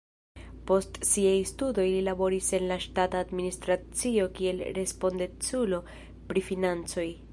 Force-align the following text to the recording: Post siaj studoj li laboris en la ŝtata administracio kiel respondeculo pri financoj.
Post 0.69 0.95
siaj 1.09 1.33
studoj 1.49 1.85
li 1.95 1.99
laboris 2.07 2.49
en 2.59 2.65
la 2.71 2.77
ŝtata 2.85 3.21
administracio 3.27 4.27
kiel 4.41 4.65
respondeculo 4.79 5.83
pri 6.33 6.49
financoj. 6.53 7.07